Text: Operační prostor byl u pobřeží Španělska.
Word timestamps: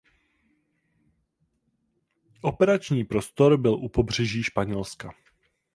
Operační 2.41 3.03
prostor 3.03 3.57
byl 3.57 3.73
u 3.73 3.89
pobřeží 3.89 4.43
Španělska. 4.43 5.13